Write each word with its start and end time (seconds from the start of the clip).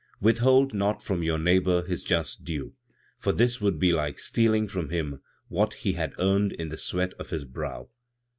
"Withhold 0.19 0.73
not 0.73 1.03
from 1.03 1.21
your 1.21 1.37
neighbor 1.37 1.83
his 1.85 2.03
just 2.03 2.43
due, 2.43 2.73
for 3.19 3.31
this 3.31 3.61
would 3.61 3.77
be 3.77 3.93
like 3.93 4.17
stealing 4.17 4.67
from 4.67 4.89
him 4.89 5.21
what 5.47 5.75
he 5.75 5.93
had 5.93 6.13
earned 6.17 6.53
in 6.53 6.69
the 6.69 6.75
sweat 6.77 7.13
of 7.19 7.29
his 7.29 7.43
brow. 7.43 7.87